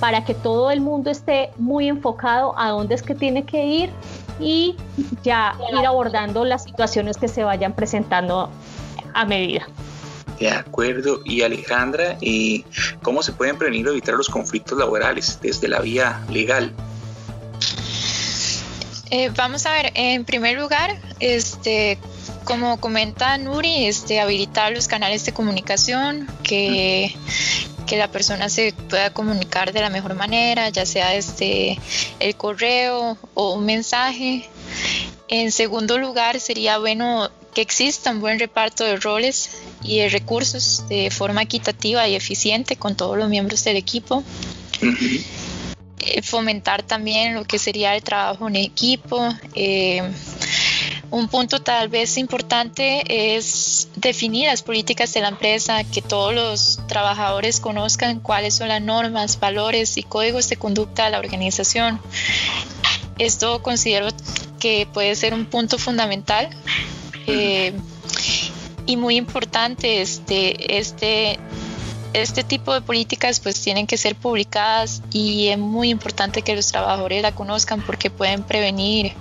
para 0.02 0.26
que 0.26 0.34
todo 0.34 0.70
el 0.70 0.82
mundo 0.82 1.10
esté 1.10 1.52
muy 1.56 1.88
enfocado 1.88 2.60
a 2.60 2.72
dónde 2.72 2.94
es 2.94 3.02
que 3.02 3.16
tiene 3.16 3.46
que 3.46 3.66
ir 3.66 3.90
y 4.38 4.76
ya 5.24 5.56
ir 5.72 5.86
abordando 5.86 6.44
las 6.44 6.66
situaciones 6.66 7.16
que 7.16 7.30
se 7.30 7.46
vayan 7.46 7.74
presentando 7.74 8.50
a 9.14 9.24
medida. 9.24 9.66
De 10.38 10.52
acuerdo. 10.52 11.22
Y 11.24 11.42
Alejandra, 11.44 12.18
¿y 12.20 12.66
¿cómo 13.02 13.24
se 13.24 13.32
pueden 13.32 13.58
prevenir 13.58 13.88
o 13.88 13.92
evitar 13.92 14.16
los 14.16 14.28
conflictos 14.28 14.78
laborales 14.78 15.40
desde 15.42 15.70
la 15.70 15.80
vía 15.80 16.22
legal? 16.30 16.74
Eh, 19.10 19.32
vamos 19.38 19.66
a 19.66 19.72
ver, 19.72 19.94
en 19.96 20.26
primer 20.26 20.60
lugar, 20.60 20.98
este, 21.22 21.98
como 22.48 22.80
comenta 22.80 23.38
Nuri, 23.38 23.88
este, 23.88 24.22
habilitar 24.22 24.72
los 24.72 24.88
canales 24.88 25.26
de 25.26 25.34
comunicación, 25.34 26.28
que, 26.44 27.14
que 27.86 27.98
la 27.98 28.10
persona 28.10 28.48
se 28.48 28.74
pueda 28.90 29.12
comunicar 29.12 29.74
de 29.74 29.82
la 29.82 29.90
mejor 29.90 30.16
manera, 30.16 30.70
ya 30.70 30.86
sea 30.86 31.14
este, 31.14 31.78
el 32.20 32.36
correo 32.38 33.18
o 33.34 33.54
un 33.54 33.66
mensaje. 33.66 34.50
En 35.28 35.52
segundo 35.52 35.98
lugar, 35.98 36.40
sería 36.40 36.78
bueno 36.78 37.30
que 37.54 37.62
exista 37.62 38.12
un 38.12 38.22
buen 38.22 38.40
reparto 38.40 38.86
de 38.86 38.96
roles 38.96 39.50
y 39.84 40.00
de 40.00 40.08
recursos 40.08 40.88
de 40.88 41.12
forma 41.12 41.42
equitativa 41.42 42.08
y 42.08 42.16
eficiente 42.16 42.78
con 42.78 42.96
todos 42.96 43.18
los 43.18 43.28
miembros 43.28 43.62
del 43.66 43.76
equipo. 43.76 44.24
Eh, 46.00 46.22
fomentar 46.22 46.84
también 46.84 47.34
lo 47.34 47.44
que 47.44 47.60
sería 47.60 47.94
el 47.94 48.04
trabajo 48.04 48.48
en 48.48 48.56
equipo. 48.56 49.28
Eh, 49.54 50.02
un 51.10 51.28
punto 51.28 51.62
tal 51.62 51.90
vez 51.90 52.18
importante 52.18 53.04
es 53.36 53.90
definir 53.96 54.48
las 54.48 54.62
políticas 54.62 55.14
de 55.14 55.22
la 55.22 55.30
empresa, 55.30 55.84
que 55.84 56.02
todos 56.02 56.34
los 56.34 56.80
trabajadores 56.88 57.60
conozcan 57.60 58.20
cuáles 58.20 58.56
son 58.56 58.68
las 58.68 58.82
normas, 58.82 59.40
valores 59.40 59.98
y 59.98 60.04
códigos 60.04 60.50
de 60.50 60.58
conducta 60.58 61.06
de 61.06 61.12
la 61.12 61.20
organización. 61.20 62.00
Esto 63.18 63.64
considero 63.64 64.08
que 64.60 64.88
puede 64.94 65.16
ser 65.16 65.34
un 65.34 65.46
punto 65.46 65.78
fundamental. 65.78 66.50
Eh, 67.26 67.74
y 68.86 68.96
muy 68.96 69.18
importante 69.18 70.02
este, 70.02 70.80
este, 70.80 71.38
este 72.14 72.44
tipo 72.44 72.74
de 72.74 72.82
políticas 72.82 73.40
pues 73.42 73.62
tienen 73.62 73.86
que 73.86 73.98
ser 73.98 74.16
publicadas 74.16 75.04
y 75.12 75.48
es 75.50 75.58
muy 75.58 75.90
importante 75.90 76.42
que 76.42 76.56
los 76.56 76.68
trabajadores 76.68 77.22
la 77.22 77.36
conozcan 77.36 77.82
porque 77.82 78.10
pueden 78.10 78.44
prevenir 78.44 79.14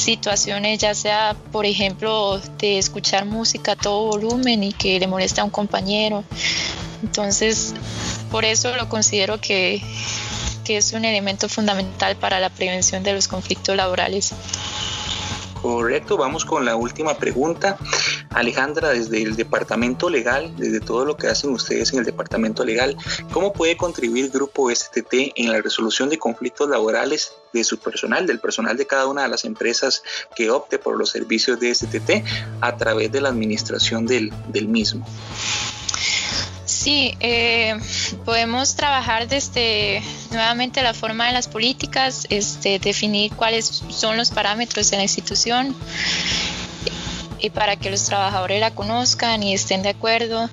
situaciones 0.00 0.78
ya 0.78 0.94
sea 0.94 1.36
por 1.52 1.66
ejemplo 1.66 2.40
de 2.58 2.78
escuchar 2.78 3.24
música 3.24 3.72
a 3.72 3.76
todo 3.76 4.06
volumen 4.06 4.64
y 4.64 4.72
que 4.72 4.98
le 4.98 5.06
moleste 5.06 5.40
a 5.40 5.44
un 5.44 5.50
compañero 5.50 6.24
entonces 7.02 7.74
por 8.30 8.44
eso 8.44 8.74
lo 8.76 8.88
considero 8.88 9.40
que, 9.40 9.82
que 10.64 10.76
es 10.76 10.92
un 10.92 11.04
elemento 11.04 11.48
fundamental 11.48 12.16
para 12.16 12.38
la 12.38 12.48
prevención 12.48 13.02
de 13.02 13.12
los 13.12 13.26
conflictos 13.26 13.76
laborales. 13.76 14.32
Correcto, 15.60 16.16
vamos 16.16 16.44
con 16.44 16.64
la 16.64 16.76
última 16.76 17.14
pregunta. 17.14 17.76
Alejandra, 18.30 18.90
desde 18.90 19.22
el 19.22 19.36
departamento 19.36 20.08
legal, 20.08 20.54
desde 20.56 20.80
todo 20.80 21.04
lo 21.04 21.16
que 21.16 21.28
hacen 21.28 21.50
ustedes 21.50 21.92
en 21.92 22.00
el 22.00 22.04
departamento 22.04 22.64
legal, 22.64 22.96
¿cómo 23.32 23.52
puede 23.52 23.76
contribuir 23.76 24.30
Grupo 24.30 24.70
STT 24.70 25.32
en 25.36 25.50
la 25.50 25.60
resolución 25.60 26.08
de 26.08 26.18
conflictos 26.18 26.68
laborales 26.68 27.32
de 27.52 27.64
su 27.64 27.78
personal, 27.78 28.26
del 28.26 28.38
personal 28.38 28.76
de 28.76 28.86
cada 28.86 29.06
una 29.06 29.22
de 29.22 29.28
las 29.28 29.44
empresas 29.44 30.02
que 30.36 30.50
opte 30.50 30.78
por 30.78 30.96
los 30.96 31.10
servicios 31.10 31.58
de 31.58 31.74
STT 31.74 32.24
a 32.60 32.76
través 32.76 33.10
de 33.10 33.20
la 33.20 33.30
administración 33.30 34.06
del, 34.06 34.32
del 34.48 34.68
mismo? 34.68 35.06
Sí, 36.64 37.14
eh, 37.20 37.78
podemos 38.24 38.76
trabajar 38.76 39.28
desde 39.28 40.02
nuevamente 40.30 40.82
la 40.82 40.94
forma 40.94 41.26
de 41.26 41.32
las 41.32 41.48
políticas, 41.48 42.26
este, 42.30 42.78
definir 42.78 43.32
cuáles 43.34 43.82
son 43.90 44.16
los 44.16 44.30
parámetros 44.30 44.90
de 44.90 44.96
la 44.96 45.02
institución 45.02 45.74
y 47.40 47.50
para 47.50 47.76
que 47.76 47.90
los 47.90 48.04
trabajadores 48.04 48.60
la 48.60 48.70
conozcan 48.72 49.42
y 49.42 49.54
estén 49.54 49.82
de 49.82 49.90
acuerdo. 49.90 50.48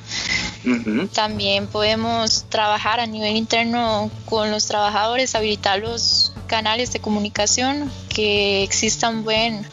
También 1.13 1.67
podemos 1.67 2.46
trabajar 2.50 3.00
a 3.00 3.06
nivel 3.06 3.36
interno 3.36 4.10
con 4.25 4.51
los 4.51 4.65
trabajadores, 4.65 5.36
habilitar 5.36 5.79
los 5.79 6.34
canales 6.48 6.91
de 6.91 7.00
comunicación, 7.00 7.91
que 8.10 8.63
exista 8.63 9.10
un 9.10 9.24
buen 9.24 9.65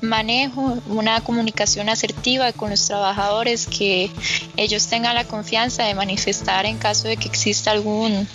manejo, 0.00 0.78
una 0.86 1.20
comunicación 1.22 1.88
asertiva 1.88 2.52
con 2.52 2.70
los 2.70 2.86
trabajadores, 2.86 3.66
que 3.66 4.10
ellos 4.56 4.86
tengan 4.86 5.14
la 5.14 5.24
confianza 5.24 5.84
de 5.84 5.94
manifestar 5.94 6.66
en 6.66 6.78
caso 6.78 7.08
de 7.08 7.16
que 7.16 7.28
exista 7.28 7.72
algún, 7.72 8.28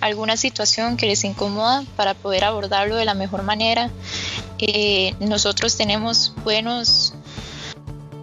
alguna 0.00 0.36
situación 0.36 0.96
que 0.96 1.06
les 1.06 1.24
incomoda 1.24 1.84
para 1.96 2.14
poder 2.14 2.44
abordarlo 2.44 2.96
de 2.96 3.04
la 3.04 3.14
mejor 3.14 3.42
manera. 3.42 3.90
Eh, 4.58 5.14
nosotros 5.20 5.76
tenemos 5.76 6.32
buenos 6.44 7.14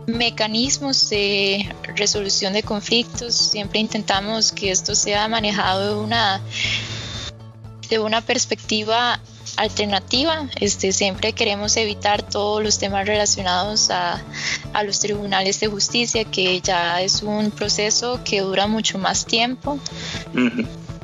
mecanismos 0.07 1.09
de 1.09 1.73
resolución 1.95 2.53
de 2.53 2.63
conflictos. 2.63 3.35
Siempre 3.35 3.79
intentamos 3.79 4.51
que 4.51 4.71
esto 4.71 4.95
sea 4.95 5.27
manejado 5.27 5.95
de 5.95 6.03
una 6.03 6.41
de 7.89 7.99
una 7.99 8.21
perspectiva 8.21 9.19
alternativa. 9.57 10.47
Este, 10.59 10.91
siempre 10.91 11.33
queremos 11.33 11.77
evitar 11.77 12.23
todos 12.23 12.63
los 12.63 12.77
temas 12.77 13.05
relacionados 13.05 13.89
a, 13.89 14.23
a, 14.73 14.83
los 14.83 14.99
tribunales 14.99 15.59
de 15.59 15.67
justicia, 15.67 16.25
que 16.25 16.59
ya 16.61 17.01
es 17.01 17.21
un 17.21 17.51
proceso 17.51 18.21
que 18.23 18.41
dura 18.41 18.67
mucho 18.67 18.97
más 18.97 19.25
tiempo 19.25 19.79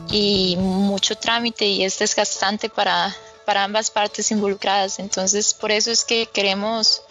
y 0.10 0.58
mucho 0.58 1.15
trámite 1.15 1.65
y 1.65 1.84
es 1.84 2.00
desgastante 2.00 2.67
para, 2.67 3.15
para 3.46 3.63
ambas 3.63 3.91
partes 3.91 4.31
involucradas. 4.31 5.00
Entonces, 5.00 5.53
por 5.53 5.72
eso 5.72 5.91
es 5.91 6.03
que 6.03 6.27
queremos 6.34 7.01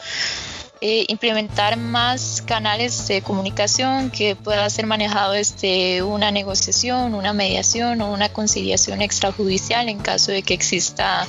eh, 0.83 1.05
implementar 1.09 1.77
más 1.77 2.43
canales 2.47 3.07
de 3.07 3.21
comunicación 3.21 4.11
que 4.11 4.35
pueda 4.35 4.69
ser 4.71 4.87
manejado 4.87 5.33
desde 5.33 6.03
una 6.03 6.31
negociación, 6.31 7.15
una 7.15 7.35
mediación 7.35 8.01
o 8.01 8.11
una 8.11 8.31
conciliación 8.31 9.03
extrajudicial 9.03 9.91
en 9.91 9.99
caso 9.99 10.33
de 10.33 10.43
que 10.43 10.55
exista 10.55 11.27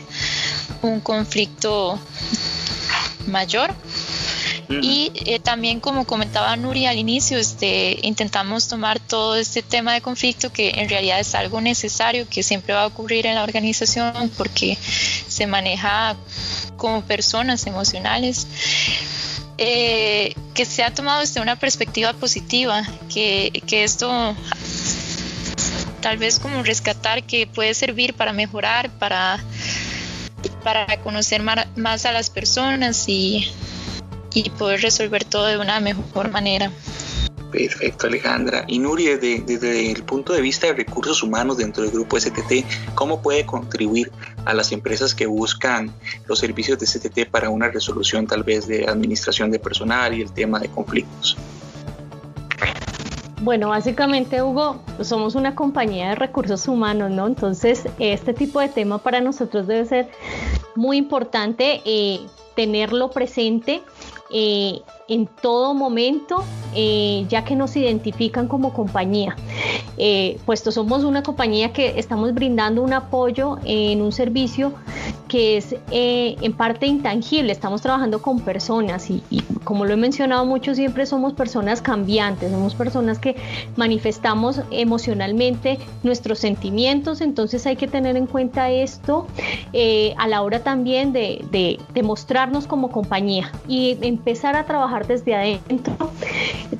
un 0.81 1.01
conflicto 1.01 1.99
mayor. 3.27 3.75
Y 4.69 5.11
eh, 5.25 5.39
también, 5.39 5.81
como 5.81 6.05
comentaba 6.05 6.55
Nuri 6.55 6.85
al 6.85 6.97
inicio, 6.97 7.37
este, 7.37 7.99
intentamos 8.03 8.69
tomar 8.69 9.01
todo 9.01 9.35
este 9.35 9.63
tema 9.63 9.93
de 9.93 9.99
conflicto 9.99 10.53
que 10.53 10.69
en 10.69 10.87
realidad 10.87 11.19
es 11.19 11.35
algo 11.35 11.59
necesario, 11.59 12.25
que 12.29 12.41
siempre 12.41 12.73
va 12.73 12.83
a 12.83 12.87
ocurrir 12.87 13.25
en 13.25 13.35
la 13.35 13.43
organización 13.43 14.31
porque 14.37 14.77
se 15.27 15.45
maneja 15.45 16.15
como 16.77 17.01
personas 17.01 17.67
emocionales 17.67 18.47
eh, 19.63 20.33
que 20.55 20.65
se 20.65 20.83
ha 20.83 20.91
tomado 20.91 21.19
desde 21.19 21.39
una 21.39 21.55
perspectiva 21.55 22.13
positiva, 22.13 22.81
que, 23.13 23.51
esto 23.69 24.35
tal 26.01 26.17
vez 26.17 26.39
como 26.39 26.63
rescatar 26.63 27.21
que 27.21 27.45
puede 27.45 27.75
servir 27.75 28.15
para 28.15 28.33
mejorar, 28.33 28.89
para, 28.89 29.39
para 30.63 30.99
conocer 31.03 31.43
más 31.43 32.05
a 32.07 32.11
las 32.11 32.31
personas 32.31 33.07
y, 33.07 33.51
y 34.33 34.49
poder 34.49 34.81
resolver 34.81 35.25
todo 35.25 35.45
de 35.45 35.59
una 35.59 35.79
mejor 35.79 36.31
manera. 36.31 36.71
Perfecto, 37.51 38.07
Alejandra. 38.07 38.63
Y 38.67 38.79
Nuri, 38.79 39.05
desde, 39.17 39.91
el 39.91 40.03
punto 40.03 40.33
de 40.33 40.41
vista 40.41 40.67
de 40.67 40.73
recursos 40.73 41.21
humanos 41.21 41.57
dentro 41.57 41.83
del 41.83 41.91
grupo 41.91 42.17
STT, 42.19 42.65
¿cómo 42.95 43.21
puede 43.21 43.45
contribuir 43.45 44.09
a 44.45 44.53
las 44.53 44.71
empresas 44.71 45.13
que 45.15 45.25
buscan 45.25 45.93
los 46.27 46.39
servicios 46.39 46.79
de 46.79 46.87
STT 46.87 47.29
para 47.29 47.49
una 47.49 47.69
resolución 47.69 48.27
tal 48.27 48.43
vez 48.43 48.67
de 48.67 48.85
administración 48.87 49.51
de 49.51 49.59
personal 49.59 50.13
y 50.13 50.21
el 50.21 50.31
tema 50.31 50.59
de 50.59 50.69
conflictos? 50.69 51.37
Bueno, 53.41 53.69
básicamente, 53.69 54.43
Hugo, 54.43 54.81
somos 55.01 55.33
una 55.33 55.55
compañía 55.55 56.09
de 56.09 56.15
recursos 56.15 56.67
humanos, 56.67 57.09
¿no? 57.09 57.25
Entonces, 57.25 57.87
este 57.97 58.35
tipo 58.35 58.59
de 58.59 58.69
tema 58.69 58.99
para 58.99 59.19
nosotros 59.19 59.65
debe 59.65 59.85
ser 59.85 60.09
muy 60.75 60.97
importante 60.97 61.81
eh, 61.83 62.19
tenerlo 62.55 63.09
presente. 63.09 63.81
Eh, 64.33 64.81
en 65.09 65.27
todo 65.27 65.73
momento, 65.73 66.45
eh, 66.73 67.25
ya 67.27 67.43
que 67.43 67.53
nos 67.55 67.75
identifican 67.75 68.47
como 68.47 68.71
compañía. 68.71 69.35
Eh, 70.03 70.39
puesto 70.47 70.71
somos 70.71 71.03
una 71.03 71.21
compañía 71.21 71.73
que 71.73 71.99
estamos 71.99 72.33
brindando 72.33 72.81
un 72.81 72.91
apoyo 72.91 73.59
en 73.63 74.01
un 74.01 74.11
servicio 74.11 74.73
que 75.31 75.55
es 75.55 75.77
eh, 75.91 76.35
en 76.41 76.51
parte 76.51 76.87
intangible, 76.87 77.53
estamos 77.53 77.81
trabajando 77.81 78.21
con 78.21 78.41
personas 78.41 79.09
y, 79.09 79.23
como 79.63 79.85
lo 79.85 79.93
he 79.93 79.95
mencionado 79.95 80.45
mucho, 80.45 80.75
siempre 80.75 81.05
somos 81.05 81.31
personas 81.31 81.81
cambiantes, 81.81 82.51
somos 82.51 82.75
personas 82.75 83.17
que 83.17 83.37
manifestamos 83.77 84.59
emocionalmente 84.71 85.79
nuestros 86.03 86.39
sentimientos, 86.39 87.21
entonces 87.21 87.65
hay 87.65 87.77
que 87.77 87.87
tener 87.87 88.17
en 88.17 88.27
cuenta 88.27 88.71
esto 88.71 89.25
eh, 89.71 90.13
a 90.17 90.27
la 90.27 90.41
hora 90.41 90.63
también 90.63 91.13
de, 91.13 91.45
de, 91.49 92.03
mostrarnos 92.03 92.67
como 92.67 92.91
compañía 92.91 93.53
y 93.69 93.97
empezar 94.01 94.57
a 94.57 94.65
trabajar 94.65 95.07
desde 95.07 95.33
adentro, 95.33 96.11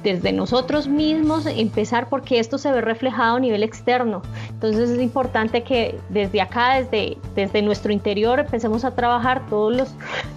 desde 0.03 0.33
nosotros 0.33 0.89
mismos, 0.89 1.45
empezar 1.45 2.09
porque 2.09 2.39
esto 2.39 2.57
se 2.57 2.69
ve 2.69 2.81
reflejado 2.81 3.37
a 3.37 3.39
nivel 3.39 3.63
externo, 3.63 4.21
entonces 4.49 4.89
es 4.89 4.99
importante 4.99 5.63
que 5.63 5.97
desde 6.09 6.41
acá, 6.41 6.81
desde, 6.81 7.17
desde 7.33 7.61
nuestro 7.61 7.93
interior, 7.93 8.40
empecemos 8.41 8.85
a 8.85 8.91
trabajar 8.91 9.47
todos 9.49 9.75
los, 9.75 9.89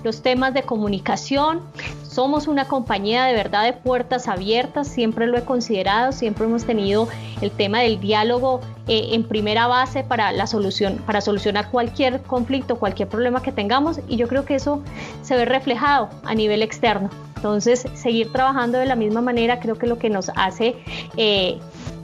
los 0.03 0.23
temas 0.23 0.55
de 0.55 0.63
comunicación. 0.63 1.61
Somos 2.03 2.47
una 2.47 2.67
compañía 2.67 3.25
de 3.25 3.35
verdad 3.35 3.65
de 3.65 3.73
puertas 3.73 4.29
abiertas, 4.29 4.89
siempre 4.89 5.27
lo 5.27 5.37
he 5.37 5.45
considerado, 5.45 6.13
siempre 6.13 6.45
hemos 6.45 6.65
tenido 6.65 7.09
el 7.41 7.51
tema 7.51 7.81
del 7.81 8.01
diálogo 8.01 8.61
eh, 8.87 9.09
en 9.13 9.25
primera 9.25 9.67
base 9.67 10.05
para 10.05 10.31
la 10.33 10.47
solución, 10.47 11.03
para 11.07 11.21
solucionar 11.21 11.71
cualquier 11.71 12.23
conflicto, 12.23 12.77
cualquier 12.77 13.09
problema 13.09 13.43
que 13.43 13.51
tengamos 13.51 14.01
y 14.09 14.17
yo 14.17 14.29
creo 14.29 14.45
que 14.45 14.55
eso 14.57 14.83
se 15.23 15.37
ve 15.37 15.45
reflejado 15.45 16.11
a 16.25 16.35
nivel 16.35 16.63
externo. 16.63 17.11
Entonces, 17.37 17.87
seguir 17.95 18.33
trabajando 18.33 18.79
de 18.79 18.87
la 18.87 18.97
misma 18.97 19.21
manera 19.21 19.61
creo 19.61 19.77
que 19.77 19.87
lo 19.87 19.99
que 19.99 20.09
nos 20.09 20.31
hace 20.37 20.77
eh, 21.17 21.59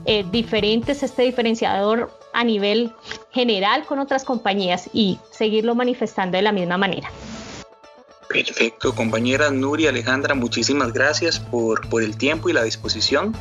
eh, 0.05 0.25
diferentes, 0.31 1.03
este 1.03 1.23
diferenciador 1.23 2.11
a 2.33 2.43
nivel 2.43 2.93
general 3.31 3.85
con 3.85 3.99
otras 3.99 4.23
compañías 4.23 4.89
y 4.93 5.19
seguirlo 5.31 5.75
manifestando 5.75 6.37
de 6.37 6.43
la 6.43 6.51
misma 6.51 6.77
manera. 6.77 7.11
Perfecto, 8.29 8.95
compañera 8.95 9.51
Nuria 9.51 9.89
Alejandra, 9.89 10.35
muchísimas 10.35 10.93
gracias 10.93 11.39
por, 11.39 11.89
por 11.89 12.01
el 12.01 12.17
tiempo 12.17 12.49
y 12.49 12.53
la 12.53 12.63
disposición. 12.63 13.35